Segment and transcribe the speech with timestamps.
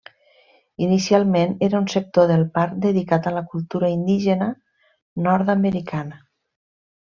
[0.85, 4.49] Inicialment era un sector del parc dedicat a la cultura indígena
[5.31, 6.23] nord-americana.